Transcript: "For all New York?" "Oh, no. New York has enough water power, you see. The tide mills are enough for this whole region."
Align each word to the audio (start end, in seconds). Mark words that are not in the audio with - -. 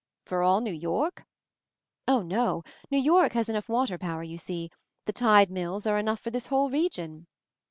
"For 0.25 0.41
all 0.41 0.61
New 0.61 0.73
York?" 0.73 1.27
"Oh, 2.07 2.23
no. 2.23 2.63
New 2.89 2.97
York 2.97 3.33
has 3.33 3.49
enough 3.49 3.69
water 3.69 3.99
power, 3.99 4.23
you 4.23 4.39
see. 4.39 4.71
The 5.05 5.13
tide 5.13 5.51
mills 5.51 5.85
are 5.85 5.99
enough 5.99 6.21
for 6.21 6.31
this 6.31 6.47
whole 6.47 6.71
region." 6.71 7.27